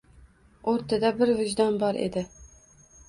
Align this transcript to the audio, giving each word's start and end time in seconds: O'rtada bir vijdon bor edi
O'rtada 0.71 1.11
bir 1.19 1.33
vijdon 1.41 1.77
bor 1.85 2.01
edi 2.07 2.25